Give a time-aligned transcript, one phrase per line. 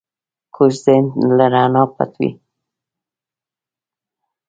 [0.55, 1.03] کوږ ذهن
[1.37, 2.31] له رڼا پټ وي